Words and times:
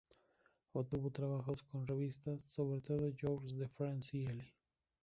Obtuvo 0.73 1.11
trabajos 1.11 1.61
con 1.61 1.85
revistas, 1.85 2.43
sobre 2.45 2.81
todo 2.81 3.13
Jours 3.21 3.55
de 3.55 3.67
France 3.67 4.17
y 4.17 4.25
Elle. 4.25 4.51